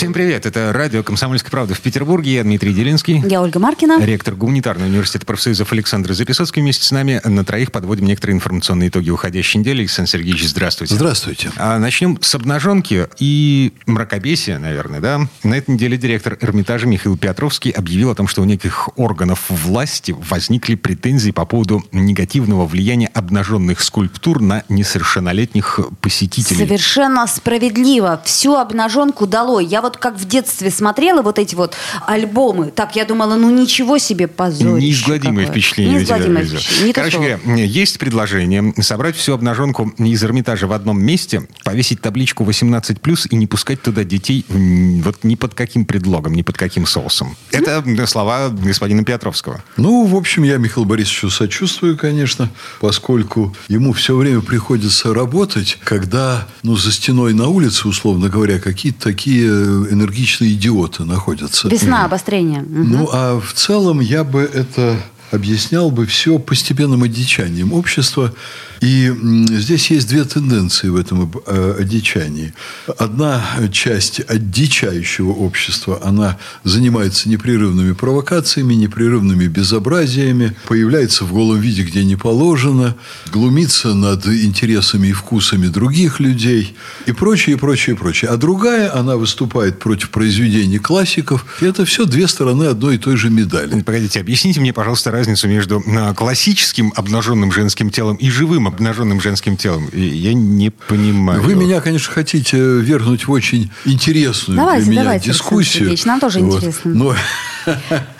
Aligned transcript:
Всем 0.00 0.14
привет. 0.14 0.46
Это 0.46 0.72
радио 0.72 1.02
«Комсомольская 1.02 1.50
правда» 1.50 1.74
в 1.74 1.80
Петербурге. 1.82 2.36
Я 2.36 2.42
Дмитрий 2.42 2.72
Делинский. 2.72 3.22
Я 3.28 3.42
Ольга 3.42 3.58
Маркина. 3.58 4.02
Ректор 4.02 4.34
Гуманитарного 4.34 4.88
университета 4.88 5.26
профсоюзов 5.26 5.72
Александр 5.72 6.14
Записоцкий. 6.14 6.62
Вместе 6.62 6.86
с 6.86 6.90
нами 6.90 7.20
на 7.22 7.44
троих 7.44 7.70
подводим 7.70 8.06
некоторые 8.06 8.34
информационные 8.36 8.88
итоги 8.88 9.10
уходящей 9.10 9.60
недели. 9.60 9.80
Александр 9.80 10.08
Сергеевич, 10.12 10.48
здравствуйте. 10.48 10.94
Здравствуйте. 10.94 11.52
А 11.58 11.78
начнем 11.78 12.16
с 12.22 12.34
обнаженки 12.34 13.08
и 13.18 13.74
мракобесия, 13.84 14.58
наверное, 14.58 15.00
да? 15.00 15.28
На 15.42 15.56
этой 15.56 15.72
неделе 15.72 15.98
директор 15.98 16.38
Эрмитажа 16.40 16.86
Михаил 16.86 17.18
Петровский 17.18 17.70
объявил 17.70 18.08
о 18.08 18.14
том, 18.14 18.26
что 18.26 18.40
у 18.40 18.46
неких 18.46 18.88
органов 18.96 19.50
власти 19.50 20.16
возникли 20.30 20.76
претензии 20.76 21.30
по 21.30 21.44
поводу 21.44 21.84
негативного 21.92 22.64
влияния 22.64 23.08
обнаженных 23.08 23.82
скульптур 23.82 24.40
на 24.40 24.64
несовершеннолетних 24.70 25.78
посетителей. 26.00 26.56
Совершенно 26.56 27.26
справедливо. 27.26 28.22
Всю 28.24 28.54
обнаженку 28.54 29.26
долой. 29.26 29.66
Я 29.66 29.82
вот 29.82 29.89
как 29.96 30.18
в 30.18 30.26
детстве 30.26 30.70
смотрела 30.70 31.22
вот 31.22 31.38
эти 31.38 31.54
вот 31.54 31.76
альбомы, 32.06 32.70
так 32.70 32.96
я 32.96 33.04
думала, 33.04 33.36
ну 33.36 33.50
ничего 33.50 33.98
себе 33.98 34.28
позорище. 34.28 34.86
Неизгладимое 34.86 35.46
какое. 35.46 35.60
впечатление. 35.60 35.94
Неизгладимое 35.94 36.44
впечатление. 36.44 36.86
Не 36.86 36.92
Короче 36.92 37.16
говоря, 37.16 37.38
есть 37.64 37.98
предложение 37.98 38.74
собрать 38.82 39.16
всю 39.16 39.34
обнаженку 39.34 39.92
из 39.98 40.22
Эрмитажа 40.22 40.66
в 40.66 40.72
одном 40.72 41.00
месте, 41.02 41.48
повесить 41.64 42.00
табличку 42.00 42.44
18+, 42.44 43.28
и 43.30 43.36
не 43.36 43.46
пускать 43.46 43.82
туда 43.82 44.04
детей 44.04 44.44
вот 44.48 45.24
ни 45.24 45.34
под 45.34 45.54
каким 45.54 45.84
предлогом, 45.84 46.34
ни 46.34 46.42
под 46.42 46.56
каким 46.56 46.86
соусом. 46.86 47.36
Это 47.50 47.84
слова 48.06 48.48
господина 48.48 49.04
Петровского. 49.04 49.62
Ну, 49.76 50.04
в 50.04 50.16
общем, 50.16 50.42
я 50.42 50.56
Михаилу 50.56 50.86
Борисовичу 50.86 51.30
сочувствую, 51.30 51.96
конечно, 51.96 52.50
поскольку 52.80 53.54
ему 53.68 53.92
все 53.92 54.16
время 54.16 54.40
приходится 54.40 55.14
работать, 55.14 55.78
когда, 55.84 56.46
ну, 56.62 56.76
за 56.76 56.92
стеной 56.92 57.34
на 57.34 57.48
улице, 57.48 57.88
условно 57.88 58.28
говоря, 58.28 58.58
какие-то 58.58 59.00
такие 59.00 59.79
энергичные 59.90 60.52
идиоты 60.52 61.04
находятся. 61.04 61.68
Весна 61.68 62.04
обострения. 62.04 62.60
Мгм. 62.60 62.90
Ну, 62.90 63.08
а 63.12 63.40
в 63.40 63.52
целом 63.52 64.00
я 64.00 64.24
бы 64.24 64.42
это 64.42 64.96
объяснял 65.30 65.90
бы 65.90 66.06
все 66.06 66.38
постепенным 66.38 67.02
одичанием 67.02 67.72
общества. 67.72 68.32
И 68.80 69.12
здесь 69.50 69.90
есть 69.90 70.08
две 70.08 70.24
тенденции 70.24 70.88
в 70.88 70.96
этом 70.96 71.30
э, 71.46 71.76
одичании. 71.78 72.54
Одна 72.98 73.44
часть 73.70 74.20
одичающего 74.20 75.30
общества, 75.30 76.00
она 76.02 76.38
занимается 76.64 77.28
непрерывными 77.28 77.92
провокациями, 77.92 78.72
непрерывными 78.74 79.46
безобразиями, 79.46 80.56
появляется 80.66 81.24
в 81.24 81.32
голом 81.32 81.60
виде, 81.60 81.82
где 81.82 82.04
не 82.04 82.16
положено, 82.16 82.96
глумится 83.30 83.92
над 83.94 84.26
интересами 84.26 85.08
и 85.08 85.12
вкусами 85.12 85.66
других 85.66 86.18
людей 86.18 86.74
и 87.06 87.12
прочее, 87.12 87.56
и 87.56 87.58
прочее, 87.58 87.94
и 87.94 87.98
прочее. 87.98 88.30
А 88.30 88.38
другая, 88.38 88.94
она 88.96 89.16
выступает 89.16 89.78
против 89.78 90.08
произведений 90.08 90.78
классиков. 90.78 91.44
И 91.60 91.66
это 91.66 91.84
все 91.84 92.06
две 92.06 92.26
стороны 92.26 92.64
одной 92.64 92.94
и 92.94 92.98
той 92.98 93.16
же 93.16 93.28
медали. 93.28 93.82
Погодите, 93.82 94.20
объясните 94.20 94.60
мне, 94.60 94.72
пожалуйста, 94.72 95.10
разницу 95.20 95.48
между 95.48 95.82
а, 95.86 96.14
классическим 96.14 96.92
обнаженным 96.96 97.52
женским 97.52 97.90
телом 97.90 98.16
и 98.16 98.30
живым 98.30 98.66
обнаженным 98.66 99.20
женским 99.20 99.56
телом. 99.56 99.86
И 99.88 100.00
Я 100.00 100.32
не 100.34 100.70
понимаю. 100.70 101.42
Вы 101.42 101.54
меня, 101.54 101.80
конечно, 101.82 102.12
хотите 102.12 102.56
вергнуть 102.58 103.26
в 103.26 103.30
очень 103.30 103.70
интересную 103.84 104.56
Давайте, 104.58 104.84
для 104.84 104.92
меня 104.92 105.02
давайте, 105.02 105.30
Александр 105.30 105.38
дискуссию. 105.44 105.72
Сергеевич, 105.74 106.04
нам 106.06 106.20
тоже 106.20 106.40
Вот. 106.40 106.56
интересно. 106.56 106.90
Но 106.94 107.14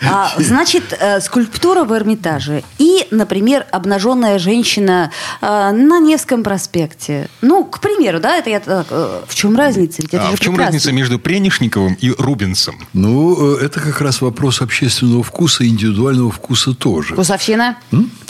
А, 0.01 0.31
значит, 0.37 0.95
э, 0.99 1.19
скульптура 1.19 1.83
в 1.83 1.91
Эрмитаже 1.93 2.63
и, 2.77 3.07
например, 3.11 3.65
обнаженная 3.71 4.37
женщина 4.39 5.11
э, 5.41 5.45
на 5.71 5.99
Невском 5.99 6.43
проспекте. 6.43 7.27
Ну, 7.41 7.63
к 7.65 7.79
примеру, 7.79 8.19
да, 8.19 8.37
это 8.37 8.49
я 8.51 8.59
так, 8.59 8.85
э, 8.91 9.21
В 9.27 9.33
чем 9.33 9.55
разница? 9.57 10.01
Ведь 10.03 10.13
это 10.13 10.27
А 10.27 10.31
же 10.31 10.37
в 10.37 10.39
чем 10.39 10.53
прекрасно. 10.53 10.65
разница 10.77 10.91
между 10.91 11.17
Пренишниковым 11.17 11.95
и 11.99 12.11
Рубинсом? 12.17 12.75
Ну, 12.93 13.57
э, 13.57 13.65
это 13.65 13.79
как 13.79 13.99
раз 14.01 14.21
вопрос 14.21 14.61
общественного 14.61 15.23
вкуса 15.23 15.67
индивидуального 15.67 16.31
вкуса 16.31 16.73
тоже. 16.95 17.13
Вкусовщина? 17.13 17.77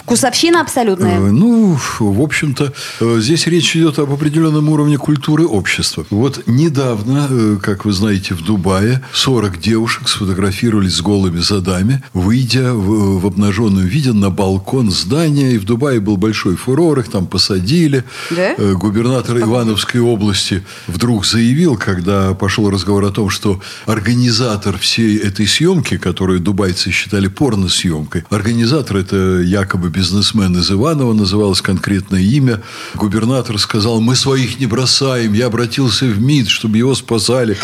Вкусовщина 0.03 0.61
Э, 0.61 0.61
абсолютная. 0.61 1.19
Ну, 1.19 1.77
в 1.99 2.21
общем-то, 2.21 2.73
э, 2.99 3.17
здесь 3.19 3.47
речь 3.47 3.75
идет 3.75 3.99
об 3.99 4.11
определенном 4.11 4.69
уровне 4.69 4.97
культуры 4.97 5.45
общества. 5.45 6.05
Вот 6.09 6.43
недавно, 6.47 7.27
э, 7.29 7.57
как 7.61 7.85
вы 7.85 7.93
знаете, 7.93 8.33
в 8.33 8.43
Дубае 8.43 9.01
40 9.13 9.59
девушек 9.59 10.07
сфотографировались 10.07 10.95
с 10.95 11.01
голыми 11.01 11.39
задами, 11.39 12.03
выйдя 12.13 12.73
в, 12.73 13.19
в 13.19 13.25
обнаженном 13.25 13.85
виде 13.85 14.13
на 14.13 14.29
балкон 14.29 14.91
здания. 14.91 15.51
И 15.51 15.57
в 15.57 15.65
Дубае 15.65 15.99
был 15.99 16.17
большой 16.17 16.55
фурор, 16.55 16.99
их 16.99 17.09
там 17.09 17.27
посадили. 17.27 18.03
Да? 18.29 18.55
Э, 18.57 18.73
Губернатор 18.73 19.37
Ивановской 19.39 20.01
области 20.01 20.63
вдруг 20.87 21.25
заявил, 21.25 21.77
когда 21.77 22.33
пошел 22.33 22.69
разговор 22.69 23.05
о 23.05 23.11
том, 23.11 23.29
что 23.29 23.61
организатор 23.85 24.77
всей 24.77 25.17
этой 25.17 25.47
съемки, 25.47 25.97
которую 25.97 26.39
дубайцы 26.39 26.91
считали 26.91 27.27
порносъемкой, 27.27 28.23
организатор 28.29 28.97
это 28.97 29.41
якобы 29.41 29.89
бизнесмен 29.91 30.57
из 30.57 30.71
Иванова, 30.71 31.13
называлось 31.13 31.61
конкретное 31.61 32.21
имя. 32.21 32.61
Губернатор 32.95 33.57
сказал, 33.59 34.01
мы 34.01 34.15
своих 34.15 34.59
не 34.59 34.65
бросаем. 34.65 35.33
Я 35.33 35.47
обратился 35.47 36.05
в 36.05 36.21
МИД, 36.21 36.49
чтобы 36.49 36.77
его 36.77 36.95
спасали. 36.95 37.57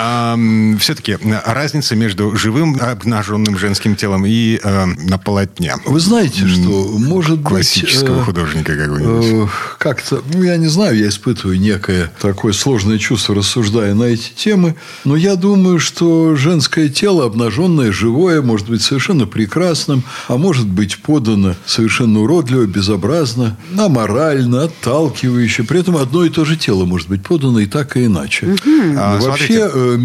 все-таки 0.77 1.17
разница 1.45 1.95
между 1.95 2.35
живым 2.35 2.77
обнаженным 2.79 3.57
женским 3.57 3.95
телом 3.95 4.25
и 4.25 4.59
э, 4.63 4.85
на 4.85 5.17
полотне. 5.17 5.75
Вы 5.85 5.99
знаете, 5.99 6.47
что 6.47 6.95
может 6.97 7.39
быть... 7.39 7.47
Классического 7.47 8.19
э, 8.19 8.23
художника 8.23 8.75
какого-нибудь. 8.75 9.25
Э, 9.25 9.47
Как-то, 9.77 10.21
ну, 10.33 10.43
я 10.43 10.57
не 10.57 10.67
знаю, 10.67 10.97
я 10.97 11.07
испытываю 11.07 11.59
некое 11.59 12.11
такое 12.21 12.53
сложное 12.53 12.97
чувство, 12.97 13.35
рассуждая 13.35 13.93
на 13.93 14.03
эти 14.03 14.31
темы. 14.33 14.75
Но 15.03 15.15
я 15.15 15.35
думаю, 15.35 15.79
что 15.79 16.35
женское 16.35 16.89
тело, 16.89 17.25
обнаженное, 17.25 17.91
живое, 17.91 18.41
может 18.41 18.69
быть 18.69 18.81
совершенно 18.81 19.25
прекрасным, 19.25 20.03
а 20.27 20.37
может 20.37 20.67
быть 20.67 20.97
подано 21.01 21.55
совершенно 21.65 22.16
уродливо, 22.17 22.65
безобразно, 22.65 23.57
аморально, 23.77 24.63
отталкивающе. 24.63 25.63
При 25.63 25.79
этом 25.79 25.97
одно 25.97 26.25
и 26.25 26.29
то 26.29 26.45
же 26.45 26.55
тело 26.55 26.85
может 26.85 27.07
быть 27.09 27.23
подано 27.23 27.59
и 27.59 27.65
так, 27.65 27.97
и 27.97 28.05
иначе. 28.05 28.55
А, 28.97 29.19
Вообще, 29.19 29.69
э, 29.73 29.97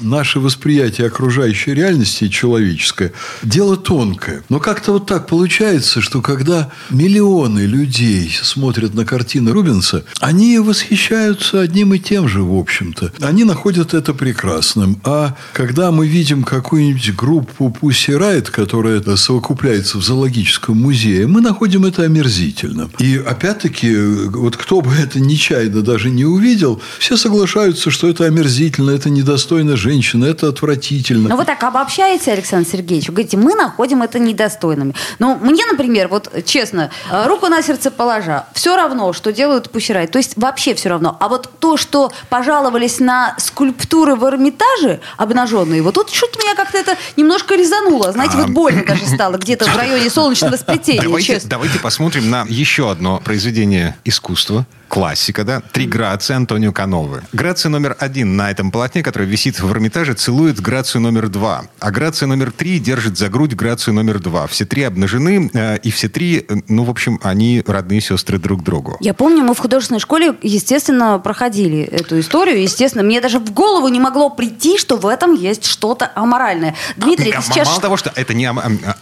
наше 0.00 0.40
восприятие 0.40 1.06
окружающей 1.06 1.74
реальности 1.74 2.28
человеческое– 2.28 3.12
дело 3.42 3.76
тонкое. 3.76 4.42
Но 4.48 4.58
как-то 4.58 4.92
вот 4.92 5.06
так 5.06 5.26
получается, 5.26 6.00
что 6.00 6.20
когда 6.20 6.70
миллионы 6.90 7.60
людей 7.60 8.30
смотрят 8.42 8.94
на 8.94 9.04
картины 9.04 9.52
Рубенса, 9.52 10.04
они 10.20 10.58
восхищаются 10.58 11.60
одним 11.60 11.94
и 11.94 11.98
тем 11.98 12.28
же, 12.28 12.42
в 12.42 12.56
общем-то. 12.56 13.12
Они 13.20 13.44
находят 13.44 13.94
это 13.94 14.14
прекрасным. 14.14 15.00
А 15.04 15.36
когда 15.52 15.90
мы 15.90 16.06
видим 16.06 16.42
какую-нибудь 16.44 17.14
группу 17.14 17.74
Pussy 17.80 18.18
Riot, 18.18 18.50
которая 18.50 19.02
совокупляется 19.16 19.98
в 19.98 20.02
зоологическом 20.04 20.76
музее, 20.80 21.23
мы 21.26 21.40
находим 21.40 21.84
это 21.84 22.02
омерзительным. 22.02 22.90
И 22.98 23.16
опять-таки, 23.18 23.94
вот 24.28 24.56
кто 24.56 24.80
бы 24.80 24.92
это 24.94 25.20
нечаянно 25.20 25.82
даже 25.82 26.10
не 26.10 26.24
увидел, 26.24 26.80
все 26.98 27.16
соглашаются, 27.16 27.90
что 27.90 28.08
это 28.08 28.24
омерзительно, 28.24 28.90
это 28.90 29.10
недостойно 29.10 29.76
женщины, 29.76 30.26
это 30.26 30.48
отвратительно. 30.48 31.28
Но 31.28 31.36
вы 31.36 31.44
так 31.44 31.62
обобщаете, 31.62 32.32
Александр 32.32 32.68
Сергеевич, 32.68 33.08
вы 33.08 33.14
говорите, 33.14 33.36
мы 33.36 33.54
находим 33.54 34.02
это 34.02 34.18
недостойными. 34.18 34.94
Ну, 35.18 35.36
мне, 35.40 35.64
например, 35.66 36.08
вот 36.08 36.30
честно, 36.44 36.90
э, 37.10 37.26
руку 37.26 37.48
на 37.48 37.62
сердце 37.62 37.90
положа, 37.90 38.46
все 38.54 38.76
равно, 38.76 39.12
что 39.12 39.32
делают 39.32 39.70
пущерай. 39.70 40.06
То 40.06 40.18
есть 40.18 40.34
вообще 40.36 40.74
все 40.74 40.88
равно. 40.90 41.16
А 41.20 41.28
вот 41.28 41.50
то, 41.58 41.76
что 41.76 42.12
пожаловались 42.28 43.00
на 43.00 43.34
скульптуры 43.38 44.14
в 44.14 44.24
Эрмитаже 44.24 45.00
обнаженные, 45.16 45.82
вот 45.82 45.94
тут 45.94 46.10
что-то 46.10 46.38
меня 46.38 46.54
как-то 46.54 46.78
это 46.78 46.96
немножко 47.16 47.54
резануло. 47.54 48.12
Знаете, 48.12 48.36
вот 48.36 48.50
больно 48.50 48.84
даже 48.84 49.06
стало 49.06 49.36
где-то 49.36 49.66
в 49.66 49.76
районе 49.76 50.10
солнечного 50.10 50.56
сплетения, 50.64 51.08
Давайте, 51.14 51.32
честно. 51.34 51.50
давайте 51.50 51.78
посмотрим 51.78 52.30
на 52.30 52.44
еще 52.48 52.90
одно 52.90 53.20
произведение 53.20 53.96
искусства. 54.04 54.66
Классика, 54.94 55.42
да? 55.42 55.60
Три 55.72 55.86
Грации 55.86 56.34
Антонио 56.34 56.70
Кановы. 56.70 57.22
Грация 57.32 57.68
номер 57.68 57.96
один 57.98 58.36
на 58.36 58.52
этом 58.52 58.70
полотне, 58.70 59.02
который 59.02 59.26
висит 59.26 59.58
в 59.58 59.68
Эрмитаже, 59.68 60.14
целует 60.14 60.60
Грацию 60.60 61.02
номер 61.02 61.28
два. 61.28 61.64
А 61.80 61.90
Грация 61.90 62.28
номер 62.28 62.52
три 62.52 62.78
держит 62.78 63.18
за 63.18 63.28
грудь 63.28 63.54
Грацию 63.54 63.92
номер 63.92 64.20
два. 64.20 64.46
Все 64.46 64.64
три 64.64 64.84
обнажены, 64.84 65.50
э, 65.52 65.78
и 65.78 65.90
все 65.90 66.08
три, 66.08 66.46
э, 66.48 66.54
ну, 66.68 66.84
в 66.84 66.90
общем, 66.90 67.18
они 67.24 67.64
родные 67.66 68.00
сестры 68.00 68.38
друг 68.38 68.62
другу. 68.62 68.96
Я 69.00 69.14
помню, 69.14 69.42
мы 69.42 69.54
в 69.54 69.58
художественной 69.58 69.98
школе, 69.98 70.36
естественно, 70.42 71.18
проходили 71.18 71.80
эту 71.80 72.20
историю. 72.20 72.62
Естественно, 72.62 73.02
мне 73.02 73.20
даже 73.20 73.40
в 73.40 73.50
голову 73.50 73.88
не 73.88 73.98
могло 73.98 74.30
прийти, 74.30 74.78
что 74.78 74.96
в 74.96 75.08
этом 75.08 75.34
есть 75.34 75.64
что-то 75.64 76.08
аморальное. 76.14 76.76
Дмитрий, 76.96 77.32
А, 77.32 77.40
ты 77.40 77.46
сейчас... 77.48 77.66
Мало 77.66 77.80
того, 77.80 77.96
что 77.96 78.12
это 78.14 78.32
не 78.32 78.48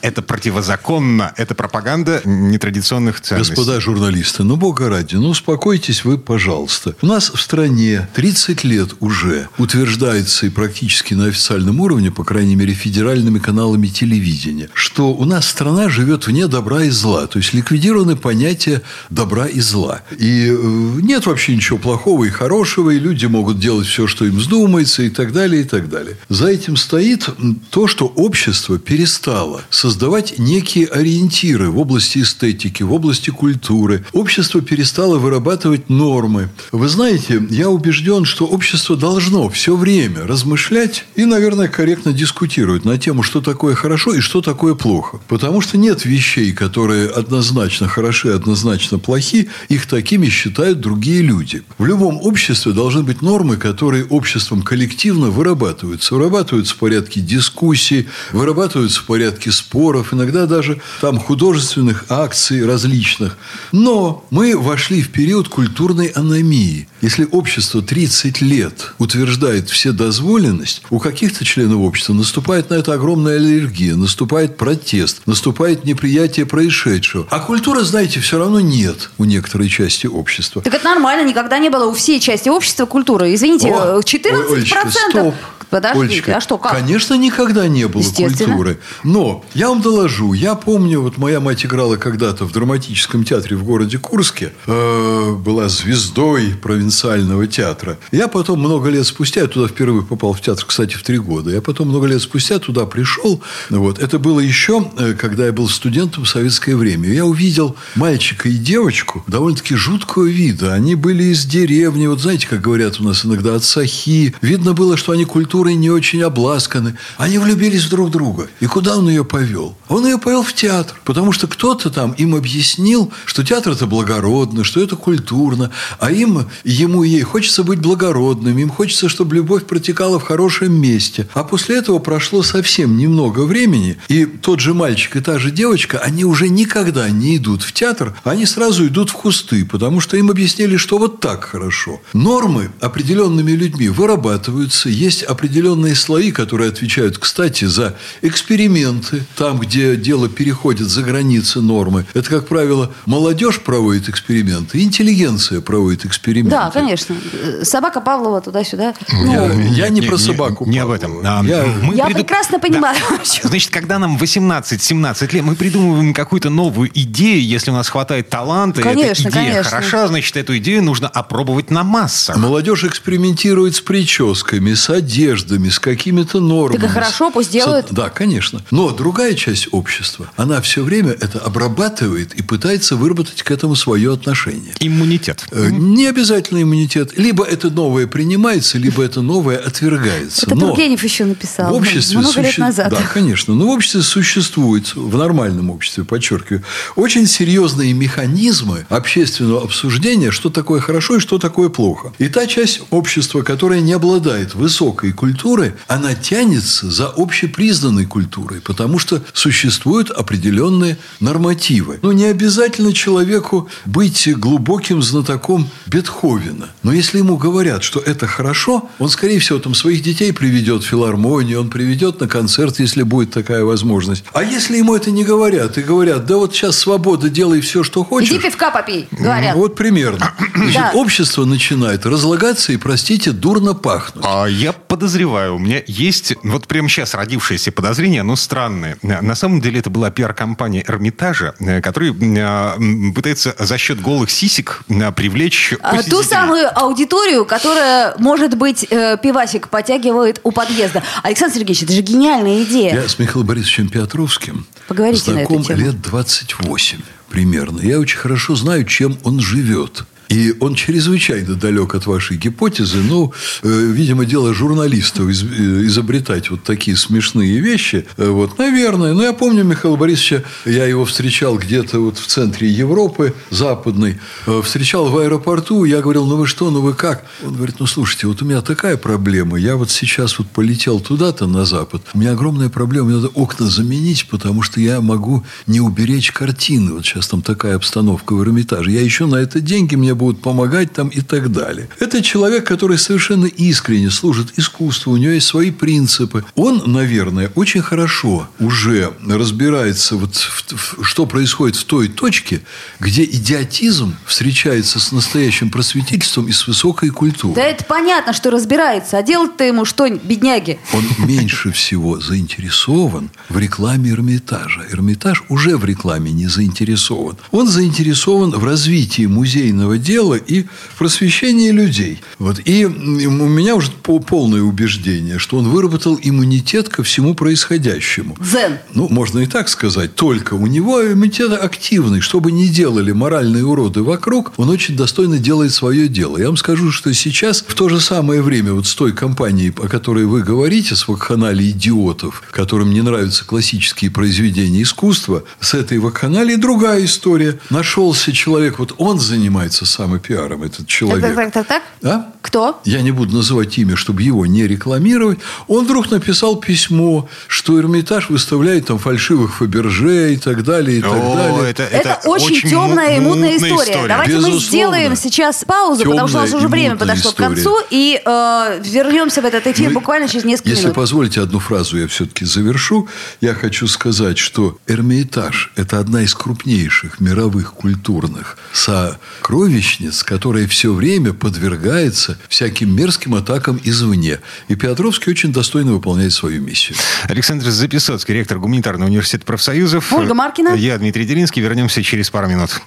это 0.01 0.23
противозаконно, 0.23 1.35
это 1.37 1.55
пропаганда 1.55 2.23
нетрадиционных 2.25 3.21
ценностей. 3.21 3.55
Господа 3.55 3.79
журналисты, 3.79 4.43
ну, 4.43 4.57
бога 4.57 4.89
ради, 4.89 5.17
ну, 5.17 5.29
успокойтесь 5.29 5.82
Успокойтесь 5.83 6.05
вы, 6.05 6.17
пожалуйста. 6.17 6.95
У 7.03 7.07
нас 7.07 7.33
в 7.35 7.41
стране 7.41 8.09
30 8.15 8.63
лет 8.63 8.91
уже 9.01 9.49
утверждается 9.59 10.47
и 10.47 10.49
практически 10.49 11.15
на 11.15 11.27
официальном 11.27 11.81
уровне, 11.81 12.13
по 12.13 12.23
крайней 12.23 12.55
мере, 12.55 12.73
федеральными 12.73 13.41
каналами 13.41 13.89
телевидения, 13.89 14.69
что 14.75 15.13
у 15.13 15.25
нас 15.25 15.49
страна 15.49 15.89
живет 15.89 16.29
вне 16.29 16.47
добра 16.47 16.85
и 16.85 16.91
зла. 16.91 17.27
То 17.27 17.41
есть 17.41 17.53
ликвидированы 17.53 18.15
понятия 18.15 18.83
добра 19.11 19.47
и 19.47 19.59
зла. 19.59 20.03
И 20.17 20.47
э, 20.51 21.01
нет 21.03 21.27
вообще 21.27 21.57
ничего 21.57 21.79
плохого 21.79 22.27
и 22.27 22.31
хорошего, 22.31 22.91
и 22.91 23.01
люди 23.01 23.27
могут 23.27 23.59
делать 23.59 23.89
все, 23.89 24.07
что 24.07 24.25
им 24.25 24.37
вздумается, 24.37 25.03
и 25.03 25.11
так 25.11 25.33
далее, 25.33 25.63
и 25.63 25.65
так 25.65 25.89
далее. 25.89 26.17
За 26.29 26.47
этим 26.47 26.77
стоит 26.77 27.29
то, 27.71 27.89
что 27.89 28.07
общество 28.07 28.79
перестало 28.79 29.63
создавать 29.69 30.39
некие 30.39 30.87
ориентиры 30.87 31.71
в 31.71 31.79
области 31.79 32.21
эстетики, 32.21 32.85
в 32.85 32.93
области 32.93 33.31
культуры. 33.31 34.05
Общество 34.13 34.61
перестало 34.61 35.19
вырабатывать 35.19 35.72
нормы. 35.89 36.49
Вы 36.73 36.89
знаете, 36.89 37.43
я 37.51 37.69
убежден, 37.69 38.25
что 38.25 38.47
общество 38.47 38.97
должно 38.97 39.49
все 39.49 39.77
время 39.77 40.27
размышлять 40.27 41.05
и, 41.17 41.25
наверное, 41.25 41.69
корректно 41.69 42.13
дискутировать 42.13 42.85
на 42.85 42.99
тему, 42.99 43.23
что 43.23 43.41
такое 43.41 43.75
хорошо 43.75 44.15
и 44.15 44.21
что 44.21 44.41
такое 44.41 44.75
плохо. 44.75 45.21
Потому 45.29 45.61
что 45.61 45.79
нет 45.79 46.05
вещей, 46.05 46.53
которые 46.53 47.09
однозначно 47.09 47.89
хороши, 47.89 48.31
однозначно 48.31 48.99
плохи, 48.99 49.49
их 49.69 49.87
такими 49.87 50.29
считают 50.29 50.81
другие 50.81 51.23
люди. 51.23 51.63
В 51.79 51.85
любом 51.85 52.19
обществе 52.23 52.73
должны 52.73 53.03
быть 53.03 53.23
нормы, 53.23 53.57
которые 53.57 54.05
обществом 54.05 54.63
коллективно 54.63 55.31
вырабатываются. 55.31 56.15
Вырабатываются 56.15 56.75
в 56.75 56.79
порядке 56.79 57.21
дискуссий, 57.21 58.09
вырабатываются 58.33 59.01
в 59.01 59.05
порядке 59.05 59.51
споров, 59.53 60.13
иногда 60.13 60.47
даже 60.47 60.81
там 61.01 61.19
художественных 61.19 62.07
акций 62.09 62.65
различных. 62.65 63.37
Но 63.73 64.25
мы 64.31 64.57
вошли 64.57 65.03
в 65.03 65.11
период 65.11 65.49
культурной 65.53 66.07
аномии. 66.07 66.89
Если 67.03 67.29
общество 67.31 67.83
30 67.83 68.41
лет 68.41 68.95
утверждает 68.99 69.69
вседозволенность, 69.69 70.83
у 70.89 70.99
каких-то 70.99 71.45
членов 71.45 71.81
общества 71.81 72.15
наступает 72.15 72.71
на 72.71 72.75
это 72.75 72.95
огромная 72.95 73.37
аллергия, 73.37 73.95
наступает 73.95 74.57
протест, 74.57 75.21
наступает 75.27 75.85
неприятие 75.85 76.47
происшедшего. 76.47 77.27
А 77.31 77.39
культуры, 77.41 77.83
знаете, 77.83 78.21
все 78.21 78.39
равно 78.39 78.61
нет 78.61 79.11
у 79.19 79.25
некоторой 79.25 79.69
части 79.69 80.07
общества. 80.07 80.63
Так 80.63 80.73
это 80.73 80.85
нормально, 80.87 81.29
никогда 81.29 81.59
не 81.59 81.69
было 81.69 81.85
у 81.85 81.93
всей 81.93 82.19
части 82.19 82.49
общества 82.49 82.87
культуры. 82.87 83.35
Извините, 83.35 83.69
О, 83.69 84.01
14%. 84.01 84.53
Олечка, 84.55 84.91
стоп. 84.91 85.35
Подождите, 85.73 86.05
Олечка, 86.05 86.37
а 86.37 86.41
что, 86.43 86.59
как? 86.59 86.73
Конечно, 86.73 87.15
никогда 87.15 87.67
не 87.67 87.89
было 87.89 88.03
культуры. 88.03 88.79
Но 89.05 89.43
я 89.55 89.71
вам 89.71 89.81
доложу. 89.81 90.35
Я 90.35 90.55
помню, 90.55 91.01
вот 91.01 91.17
моя 91.17 91.41
мать 91.41 91.65
играла 91.65 91.97
когда-то 91.97 92.45
в 92.45 92.53
драматическом 92.53 93.25
театре 93.25 93.57
в 93.57 93.65
городе 93.65 93.97
Курске. 93.97 94.53
Э, 94.67 95.33
была 95.33 95.71
звездой 95.71 96.55
провинциального 96.61 97.47
театра. 97.47 97.99
Я 98.11 98.29
потом 98.29 98.61
много 98.61 98.91
лет 98.91 99.07
спустя, 99.07 99.41
я 99.41 99.47
туда 99.47 99.67
впервые 99.67 100.05
попал 100.05 100.35
в 100.35 100.43
театр, 100.43 100.63
кстати, 100.67 100.95
в 100.95 101.03
три 101.05 101.17
года. 101.17 101.51
Я 101.51 101.63
потом 101.63 101.89
много 101.89 102.07
лет 102.07 102.21
спустя 102.21 102.59
туда 102.59 102.85
пришел. 102.85 103.41
Вот. 103.71 103.99
Это 103.99 104.19
было 104.19 104.41
еще, 104.41 104.91
э, 104.99 105.15
когда 105.15 105.47
я 105.47 105.53
был 105.53 105.71
студентом 105.71 106.25
в 106.25 106.29
советское 106.29 106.77
время. 106.77 107.09
Я 107.09 107.25
увидел 107.25 107.77
мальчика 107.95 108.51
и 108.51 108.59
девочку 108.59 109.25
довольно-таки 109.27 109.75
жуткого 109.75 110.27
вида. 110.27 110.75
Они 110.75 110.97
были 110.97 111.25
из 111.33 111.47
деревни. 111.47 112.07
Вот 112.09 112.21
знаете, 112.21 112.47
как 112.47 112.61
говорят 112.61 113.01
у 113.01 113.05
нас 113.05 113.25
иногда, 113.25 113.55
от 113.55 113.65
сахи. 113.65 114.35
Видно 114.43 114.75
было, 114.75 114.99
что 114.99 115.13
они 115.13 115.25
культурой 115.63 115.75
не 115.77 115.91
очень 115.91 116.23
обласканы. 116.23 116.97
Они 117.19 117.39
влюбились 117.39 117.85
в 117.85 117.91
друг 117.91 118.11
друга. 118.11 118.49
И 118.61 118.67
куда 118.67 118.97
он 118.97 119.09
ее 119.09 119.25
повел? 119.25 119.77
Он 119.89 120.05
ее 120.05 120.19
повел 120.19 120.43
в 120.43 120.53
театр. 120.53 120.97
Потому 121.05 121.33
что 121.33 121.47
кто-то 121.47 121.91
там 121.91 122.13
им 122.13 122.35
объяснил, 122.35 123.13
что 123.27 123.45
театр 123.45 123.73
это 123.73 123.87
благородно, 123.87 124.65
что 124.65 124.81
это 124.81 124.97
культурно. 124.97 125.71
А 126.01 126.11
им, 126.11 126.47
ему 126.65 127.05
и 127.05 127.11
ей 127.11 127.23
хочется 127.23 127.63
быть 127.63 127.79
благородным. 127.79 128.59
Им 128.59 128.71
хочется, 128.71 129.09
чтобы 129.09 129.37
любовь 129.37 129.65
протекала 129.65 130.19
в 130.19 130.25
хорошем 130.25 130.73
месте. 130.73 131.29
А 131.35 131.45
после 131.45 131.77
этого 131.77 132.01
прошло 132.01 132.43
совсем 132.43 132.97
немного 132.97 133.43
времени. 133.47 133.97
И 134.09 134.25
тот 134.27 134.59
же 134.61 134.75
мальчик 134.75 135.17
и 135.17 135.21
та 135.21 135.39
же 135.39 135.51
девочка, 135.51 135.99
они 135.99 136.25
уже 136.25 136.49
никогда 136.49 137.09
не 137.11 137.37
идут 137.37 137.63
в 137.63 137.73
театр. 137.73 138.15
Они 138.25 138.47
сразу 138.47 138.87
идут 138.87 139.11
в 139.11 139.15
кусты. 139.15 139.65
Потому 139.65 140.01
что 140.01 140.17
им 140.17 140.31
объяснили, 140.31 140.77
что 140.77 140.99
вот 140.99 141.21
так 141.21 141.45
хорошо. 141.45 142.01
Нормы 142.13 142.71
определенными 142.81 143.53
людьми 143.53 143.89
вырабатываются. 143.89 144.89
Есть 144.89 145.23
определенные 145.23 145.52
слои, 145.95 146.33
которые 146.33 146.71
отвечают, 146.71 147.19
кстати, 147.19 147.65
за 147.65 147.95
эксперименты. 148.23 149.25
Там, 149.37 149.59
где 149.59 149.97
дело 149.97 150.29
переходит 150.29 150.89
за 150.89 151.03
границы 151.03 151.61
нормы. 151.61 152.05
Это, 152.15 152.29
как 152.29 152.49
правило, 152.49 152.93
молодежь 153.07 153.61
проводит 153.61 154.09
эксперименты, 154.09 154.81
интеллигенция 154.83 155.61
проводит 155.61 156.05
эксперименты. 156.05 156.51
Да, 156.51 156.71
конечно. 156.71 157.15
Собака 157.63 158.01
Павлова 158.01 158.41
туда-сюда. 158.41 158.95
Ну, 159.13 159.33
Я, 159.33 159.53
я 159.85 159.89
не, 159.89 160.01
про 160.03 160.19
собаку. 160.19 160.67
Не, 160.67 160.79
об 160.79 160.89
Павлова. 160.89 161.21
этом. 161.21 161.21
А, 161.25 161.45
Я- 161.45 161.65
мы 161.83 161.95
Я 161.95 162.07
приду- 162.07 162.15
прекрасно 162.15 162.59
понимаю, 162.59 162.97
Да. 163.11 163.49
Значит, 163.49 163.71
когда 163.71 163.99
нам 163.99 164.17
18-17 164.17 165.33
лет, 165.33 165.45
мы 165.45 165.55
придумываем 165.55 166.15
какую-то 166.15 166.51
новую 166.51 166.91
идею, 166.95 167.43
если 167.45 167.71
у 167.71 167.75
нас 167.75 167.89
хватает 167.89 168.29
таланта, 168.29 168.81
и 168.81 168.85
Конечно, 168.85 169.29
эта 169.29 169.39
идея 169.39 169.53
конечно. 169.53 169.71
хороша, 169.71 170.09
значит, 170.09 170.37
эту 170.37 170.57
идею 170.59 170.83
нужно 170.83 171.09
опробовать 171.09 171.71
на 171.71 171.83
массах. 171.85 172.37
Молодежь 172.37 172.85
экспериментирует 172.85 173.77
с 173.77 173.81
прическами, 173.81 174.75
с 174.75 174.89
одеждами, 175.33 175.69
с 175.69 175.79
какими-то 175.79 176.41
нормами. 176.41 176.81
Так 176.81 176.91
и 176.91 176.93
хорошо, 176.93 177.31
пусть 177.31 177.51
делают. 177.51 177.87
Да, 177.91 178.11
конечно. 178.11 178.63
Но 178.71 178.91
другая 178.91 179.35
часть 179.35 179.69
общества, 179.73 180.31
она 180.37 180.61
все 180.61 180.83
время 180.83 181.11
это 181.13 181.39
обрабатывает 181.39 182.35
и 182.35 182.43
пытается 182.43 182.97
выработать 182.97 183.43
к 183.43 183.51
этому 183.51 183.75
свое 183.75 184.13
отношение. 184.13 184.75
Иммунитет. 184.81 185.47
Э, 185.51 185.69
Не 185.71 186.07
обязательно 186.07 186.63
иммунитет. 186.63 187.17
Либо 187.19 187.45
это 187.45 187.71
новое 187.71 188.07
принимается, 188.07 188.79
либо 188.79 189.03
это 189.03 189.23
новое 189.23 189.57
отвергается. 189.59 190.47
Это 190.47 190.55
Но 190.55 190.69
Тургенев 190.69 191.03
еще 191.03 191.25
написал. 191.25 191.73
в 191.73 191.77
обществе 191.77 192.19
много 192.19 192.41
лет 192.41 192.51
суще- 192.51 192.61
назад. 192.61 192.91
Да, 192.91 193.03
конечно. 193.13 193.55
Но 193.55 193.67
в 193.67 193.71
обществе 193.71 194.03
существуют, 194.03 194.95
в 194.95 195.17
нормальном 195.17 195.71
обществе, 195.71 196.05
подчеркиваю, 196.05 196.63
очень 196.97 197.27
серьезные 197.27 197.93
механизмы 197.93 198.87
общественного 198.89 199.63
обсуждения, 199.63 200.31
что 200.31 200.51
такое 200.51 200.81
хорошо 200.81 201.17
и 201.17 201.21
что 201.21 201.39
такое 201.39 201.69
плохо. 201.69 202.13
И 202.19 202.29
та 202.29 202.47
часть 202.47 202.83
общества, 202.91 203.43
которая 203.43 203.81
не 203.81 203.93
обладает 203.93 204.55
высокой 204.55 205.13
культурой, 205.23 205.75
она 205.87 206.17
тянется 206.17 206.91
за 206.91 207.07
общепризнанной 207.17 208.07
культурой, 208.07 208.61
потому 208.61 208.99
что 208.99 209.23
существуют 209.33 210.11
определенные 210.11 210.99
нормативы. 211.21 212.01
Ну, 212.03 212.11
не 212.11 212.25
обязательно 212.25 212.93
человеку 212.93 213.69
быть 213.85 214.29
глубоким 214.37 215.01
знатоком 215.01 215.71
Бетховена. 215.87 216.71
Но 216.83 216.93
если 216.93 217.19
ему 217.19 217.37
говорят, 217.37 217.85
что 217.85 218.01
это 218.01 218.27
хорошо, 218.27 218.91
он, 218.99 219.09
скорее 219.09 219.39
всего, 219.39 219.61
там 219.61 219.77
своих 219.77 220.03
детей 220.03 220.33
приведет 220.33 220.83
в 220.83 220.87
филармонию, 220.89 221.61
он 221.61 221.71
приведет 221.71 222.19
на 222.19 222.27
концерт, 222.27 222.81
если 222.81 223.05
будет 223.05 223.31
такая 223.31 223.63
возможность. 223.63 224.25
А 224.33 224.43
если 224.43 224.79
ему 224.79 224.97
это 224.97 225.13
не 225.13 225.23
говорят, 225.23 225.79
и 225.79 225.83
говорят, 225.83 226.27
да 226.27 226.37
вот 226.37 226.53
сейчас 226.53 226.77
свобода, 226.77 227.29
делай 227.29 227.61
все, 227.61 227.85
что 227.85 228.03
хочешь. 228.03 228.31
Иди 228.31 228.41
пивка 228.41 228.73
попей, 228.73 229.07
говорят. 229.13 229.55
Вот 229.55 229.77
примерно. 229.77 230.35
Значит, 230.55 230.75
Да. 230.75 230.91
общество 230.95 231.45
начинает 231.45 232.05
разлагаться 232.07 232.73
и, 232.73 232.77
простите, 232.77 233.33
дурно 233.33 233.75
пахнуть. 233.75 234.25
А 234.27 234.47
Я 234.47 234.73
подозреваю, 234.73 235.57
у 235.57 235.59
меня 235.59 235.83
есть 235.87 236.35
вот 236.43 236.67
прямо 236.67 236.89
сейчас 236.89 237.15
родившееся 237.15 237.73
подозрение, 237.73 238.23
но 238.23 238.37
странное. 238.37 238.99
На 239.03 239.35
самом 239.35 239.61
деле 239.61 239.81
это 239.81 239.91
была 239.91 240.11
пиар-компания 240.11 240.85
Эрмитажа, 240.87 241.55
э, 241.61 241.81
который 241.81 242.11
э, 242.11 242.75
м, 242.77 243.15
пытается 243.15 243.55
за 243.59 243.79
счет 243.79 244.01
голых 244.01 244.31
сисек 244.31 244.83
э, 244.89 245.13
привлечь 245.13 245.75
А, 245.81 246.03
Ту 246.03 246.23
самую 246.23 246.69
аудиторию, 246.79 247.45
которая, 247.45 248.15
может 248.19 248.57
быть, 248.57 248.87
э, 248.91 249.17
пивасик 249.23 249.69
потягивает 249.69 250.41
у 250.43 250.53
подъезда. 250.53 251.03
Александр 251.23 251.55
Сергеевич, 251.57 251.83
это 251.85 251.93
же 251.93 252.03
гениальная 252.03 252.63
идея. 252.65 252.95
Я 253.03 253.09
с 253.09 253.19
Михаилом 253.19 253.47
Борисовичем 253.47 253.89
Петровским 253.89 254.67
Поговорите 254.89 255.31
на 255.33 255.41
эту 255.41 255.63
знаком 255.63 255.77
лет 255.79 256.01
28 256.03 256.99
примерно. 257.31 257.81
Я 257.81 257.99
очень 257.99 258.19
хорошо 258.19 258.55
знаю, 258.57 258.85
чем 258.85 259.17
он 259.25 259.41
живет. 259.41 260.05
И 260.33 260.55
он 260.61 260.75
чрезвычайно 260.75 261.57
далек 261.57 261.95
от 261.95 262.07
вашей 262.07 262.39
гипотезы. 262.39 262.99
Ну, 262.99 263.35
э, 263.63 263.69
видимо, 263.69 264.25
дело 264.25 264.55
журналистов 264.55 265.29
э, 265.29 265.33
изобретать 265.33 266.51
вот 266.51 266.63
такие 266.63 266.97
смешные 266.97 267.61
вещи. 267.61 268.07
Э, 268.17 268.31
Вот, 268.31 268.59
наверное. 268.59 269.13
Но 269.13 269.23
я 269.23 269.35
помню 269.35 269.63
Михаила 269.63 269.97
Борисовича, 269.97 270.43
я 270.65 270.87
его 270.87 271.05
встречал 271.05 271.59
где-то 271.59 272.01
вот 272.01 272.19
в 272.19 272.27
центре 272.27 272.69
Европы, 272.69 273.35
западной. 273.51 274.19
Встречал 274.63 275.11
в 275.11 275.19
аэропорту. 275.19 275.85
Я 275.85 276.01
говорил, 276.01 276.25
ну 276.25 276.37
вы 276.37 276.47
что, 276.47 276.71
ну 276.71 276.81
вы 276.81 276.95
как? 276.95 277.27
Он 277.45 277.55
говорит, 277.55 277.77
ну 277.79 277.87
слушайте, 277.87 278.27
вот 278.27 278.41
у 278.41 278.47
меня 278.47 278.63
такая 278.63 278.97
проблема. 278.97 279.59
Я 279.59 279.77
вот 279.77 279.91
сейчас 279.91 280.39
вот 280.39 280.49
полетел 280.49 281.01
туда-то 281.01 281.47
на 281.47 281.67
запад. 281.67 282.03
У 282.15 282.19
меня 282.19 282.33
огромная 282.33 282.71
проблема. 282.71 283.09
Мне 283.09 283.17
надо 283.17 283.29
окна 283.29 283.67
заменить, 283.69 284.27
потому 284.31 284.63
что 284.63 284.81
я 284.81 285.03
могу 285.03 285.45
не 285.67 285.81
уберечь 285.81 286.33
картины. 286.33 286.95
Вот 286.95 287.05
сейчас 287.05 287.29
там 287.29 287.43
такая 287.43 287.77
обстановка 287.77 288.33
в 288.35 288.43
Эрмитаже. 288.43 288.93
Я 288.93 289.03
еще 289.03 289.27
на 289.27 289.37
это 289.37 289.61
деньги, 289.61 289.95
мне 289.95 290.15
будут 290.23 290.41
помогать 290.41 290.93
там 290.93 291.09
и 291.09 291.21
так 291.21 291.53
далее. 291.53 291.89
Это 291.99 292.23
человек, 292.23 292.67
который 292.67 292.99
совершенно 292.99 293.47
искренне 293.47 294.11
служит 294.11 294.59
искусству, 294.59 295.13
у 295.13 295.17
него 295.17 295.33
есть 295.33 295.47
свои 295.47 295.71
принципы. 295.71 296.45
Он, 296.55 296.83
наверное, 296.87 297.51
очень 297.55 297.83
хорошо 297.83 298.49
уже 298.61 299.13
разбирается, 299.29 300.17
вот 300.17 300.37
в, 300.37 300.73
в, 300.73 301.05
что 301.05 301.27
происходит 301.27 301.77
в 301.77 301.85
той 301.85 302.09
точке, 302.09 302.63
где 303.01 303.25
идиотизм 303.25 304.15
встречается 304.27 305.01
с 305.01 305.13
настоящим 305.13 305.71
просветительством 305.71 306.47
и 306.47 306.53
с 306.53 306.67
высокой 306.67 307.11
культурой. 307.11 307.55
Да 307.55 307.63
это 307.63 307.85
понятно, 307.85 308.33
что 308.33 308.51
разбирается. 308.51 309.19
А 309.19 309.23
делать-то 309.23 309.65
ему 309.65 309.85
что, 309.85 310.09
бедняги? 310.09 310.79
Он 310.93 311.05
меньше 311.27 311.73
всего 311.73 312.21
заинтересован 312.21 313.31
в 313.49 313.59
рекламе 313.59 314.11
Эрмитажа. 314.11 314.85
Эрмитаж 314.91 315.43
уже 315.49 315.77
в 315.77 315.85
рекламе 315.85 316.33
не 316.33 316.47
заинтересован. 316.47 317.37
Он 317.51 317.67
заинтересован 317.67 318.51
в 318.51 318.65
развитии 318.65 319.27
музейного 319.27 319.99
дела 319.99 320.12
и 320.37 320.67
просвещении 320.99 321.71
людей. 321.71 322.21
Вот. 322.39 322.61
И 322.65 322.85
у 322.85 322.91
меня 322.91 323.77
уже 323.77 323.91
полное 323.91 324.63
убеждение, 324.63 325.39
что 325.39 325.59
он 325.59 325.69
выработал 325.69 326.19
иммунитет 326.23 326.89
ко 326.89 327.03
всему 327.03 327.35
происходящему. 327.35 328.37
Дзен. 328.41 328.79
Ну, 328.95 329.09
можно 329.09 329.41
и 329.41 329.47
так 329.47 329.69
сказать. 329.69 330.15
Только 330.15 330.55
у 330.55 330.67
него 330.67 331.03
иммунитет 331.03 331.53
активный. 331.53 332.21
Что 332.21 332.41
бы 332.41 332.53
ни 332.53 332.67
делали 332.67 333.13
моральные 333.13 333.65
уроды 333.65 334.03
вокруг, 334.03 334.53
он 334.57 334.69
очень 334.69 334.97
достойно 334.97 335.39
делает 335.39 335.73
свое 335.73 336.09
дело. 336.09 336.39
Я 336.39 336.47
вам 336.47 336.57
скажу, 336.57 336.93
что 336.93 337.13
сейчас, 337.13 337.65
в 337.67 337.75
то 337.75 337.89
же 337.89 338.01
самое 338.01 338.43
время, 338.43 338.73
вот 338.73 338.87
с 338.87 338.95
той 338.95 339.13
компанией, 339.13 339.73
о 339.77 339.89
которой 339.89 340.25
вы 340.25 340.43
говорите, 340.43 340.95
с 340.97 341.09
вакханалией 341.09 341.71
идиотов, 341.71 342.43
которым 342.51 342.93
не 342.93 343.03
нравятся 343.03 343.45
классические 343.45 344.11
произведения 344.11 344.83
искусства, 344.83 345.45
с 345.61 345.75
этой 345.75 345.99
вакханалией 345.99 346.59
другая 346.59 347.05
история. 347.05 347.59
Нашелся 347.71 348.33
человек, 348.33 348.79
вот 348.79 348.95
он 348.99 349.19
занимается 349.21 349.87
самопиаром, 350.03 350.63
этот 350.63 350.87
человек. 350.87 351.23
Так, 351.23 351.53
так, 351.53 351.67
так, 351.67 351.67
так. 351.67 351.83
А? 352.03 352.32
Кто? 352.43 352.81
Я 352.85 353.03
не 353.03 353.13
буду 353.13 353.37
называть 353.37 353.79
имя, 353.79 353.97
чтобы 353.97 354.23
его 354.23 354.45
не 354.47 354.67
рекламировать. 354.67 355.39
Он 355.69 355.85
вдруг 355.85 356.11
написал 356.11 356.57
письмо, 356.57 357.29
что 357.47 357.79
Эрмитаж 357.79 358.29
выставляет 358.31 358.87
там 358.89 358.99
фальшивых 358.99 359.55
Фаберже 359.57 360.35
и 360.35 360.37
так 360.37 360.65
далее, 360.65 360.99
и 360.99 361.03
так 361.03 361.13
О, 361.13 361.37
далее. 361.37 361.71
это, 361.71 361.85
Это, 361.85 362.21
очень, 362.29 362.69
темная 362.69 363.17
и 363.17 363.21
мутная 363.21 363.57
история. 363.57 364.07
Давайте 364.09 364.33
мы 364.35 364.39
Безусловно. 364.49 364.61
сделаем 364.67 365.17
сейчас 365.17 365.65
паузу, 365.65 366.05
потому 366.05 366.29
что 366.29 366.39
у 366.39 366.41
нас 366.41 366.53
уже 366.53 366.69
время 366.69 366.97
подошло 366.97 367.31
история. 367.31 367.49
к 367.49 367.55
концу, 367.55 367.77
и 367.91 368.21
э, 368.25 368.81
вернемся 368.85 369.41
в 369.41 369.45
этот 369.45 369.67
эфир 369.69 369.89
Ну, 369.91 369.95
буквально 369.95 370.29
через 370.29 370.45
несколько 370.45 370.71
Если 370.71 370.83
минут. 370.85 370.97
позволите 370.97 371.41
одну 371.41 371.61
фразу, 371.61 371.97
я 371.99 372.09
все-таки 372.09 372.45
завершу. 372.45 373.09
Я 373.41 373.55
хочу 373.55 373.87
сказать, 373.87 374.39
что 374.39 374.79
Эрмитаж– 374.89 375.71
это 375.77 376.01
одна 376.01 376.23
из 376.23 376.35
крупнейших 376.35 377.21
мировых 377.21 377.73
культурных 377.75 378.59
сокровищниц, 378.73 380.23
которая 380.25 380.67
все 380.67 380.93
время 380.93 381.33
подвергается 381.33 382.32
всяким 382.49 382.95
мерзким 382.95 383.35
атакам 383.35 383.81
извне. 383.83 384.39
И 384.69 384.75
Петровский 384.75 385.31
очень 385.31 385.53
достойно 385.53 385.93
выполняет 385.93 386.33
свою 386.33 386.63
миссию. 386.63 386.97
Александр 387.25 387.71
Записоцкий, 387.71 388.35
ректор 388.35 388.59
Гуманитарного 388.59 389.09
университета 389.09 389.45
профсоюзов. 389.45 390.13
Ольга 390.13 390.35
Маркина. 390.35 390.75
Я 390.75 390.99
Дмитрий 390.99 391.25
Делинский. 391.25 391.63
Вернемся 391.63 392.03
через 392.03 392.31
пару 392.31 392.49
минут. 392.49 392.81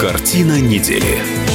Картина 0.00 0.60
недели. 0.60 1.45